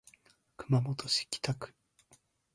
[0.57, 1.75] 熊本市北区